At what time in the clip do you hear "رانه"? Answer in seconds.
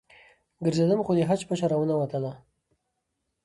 1.71-1.93